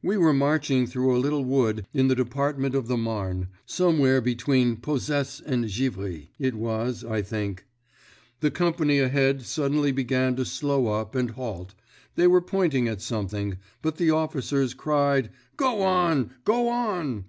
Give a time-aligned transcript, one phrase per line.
[0.00, 5.42] "We were marching through a little wood in the Department of the Marne—somewhere between Posesse
[5.44, 7.66] and Givry, it was, I think.
[8.40, 13.96] The company ahead suddenly began to slow up and halt—they were pointing at something, but
[13.98, 15.28] the officers cried:
[15.58, 16.30] 'Go on!
[16.46, 17.26] _Go on!